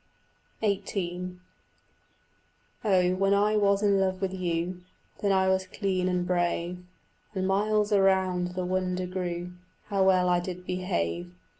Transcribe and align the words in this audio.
XVIII 0.63 1.37
Oh, 2.83 3.13
when 3.13 3.35
I 3.35 3.55
was 3.55 3.83
in 3.83 3.99
love 3.99 4.19
with 4.19 4.33
you, 4.33 4.81
Then 5.19 5.31
I 5.31 5.47
was 5.47 5.67
clean 5.67 6.09
and 6.09 6.25
brave, 6.25 6.83
And 7.35 7.47
miles 7.47 7.93
around 7.93 8.55
the 8.55 8.65
wonder 8.65 9.05
grew 9.05 9.51
How 9.89 10.03
well 10.03 10.41
did 10.41 10.57
I 10.61 10.61
behave. 10.61 11.31